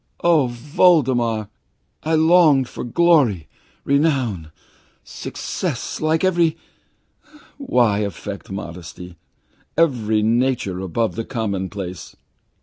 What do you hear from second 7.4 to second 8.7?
why affect